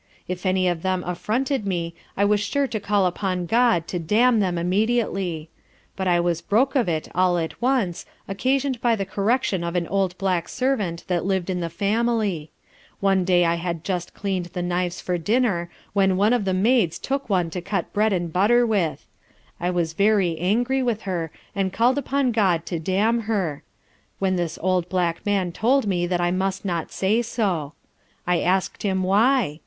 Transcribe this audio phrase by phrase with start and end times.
[0.27, 4.39] If any of them affronted me, I was sure to call upon God to damn
[4.39, 5.51] them immediately;
[5.95, 9.85] but I was broke of it all at once, occasioned by the correction of an
[9.85, 12.49] old black servant that liv'd in the family
[12.99, 16.97] One day I had just clean'd the knives for dinner, when one of the maids
[16.97, 19.05] took one to cut bread and butter with;
[19.59, 23.61] I was very angry with her, and called upon God to damn her;
[24.17, 27.73] when this old black man told me I must not say so.
[28.25, 29.59] I ask'd him why?